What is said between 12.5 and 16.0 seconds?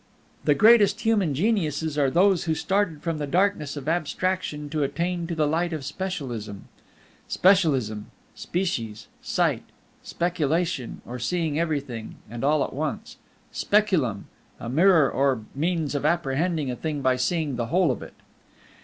at once; Speculum, a mirror or means